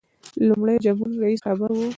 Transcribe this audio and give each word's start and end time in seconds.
لومړی 0.47 0.75
د 0.79 0.83
جمهور 0.85 1.11
رئیس 1.23 1.39
خبر 1.47 1.69
و. 1.73 1.79